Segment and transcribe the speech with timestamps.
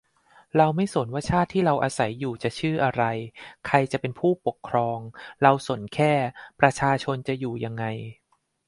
[0.57, 3.03] เราไม่สนว่าชาติที่เราอาศัยอยู่จะชื่ออะไร
[3.67, 4.99] ใครจะเป็นผู้ปกครอง
[5.41, 6.13] เราสนแค่
[6.59, 7.85] ประชาชนจะอยู่ยังไง